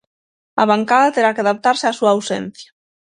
A 0.61 0.63
bancada 0.71 1.13
terá 1.15 1.29
que 1.33 1.43
adaptarse 1.43 1.89
á 1.89 1.93
súa 1.99 2.13
ausencia. 2.15 2.69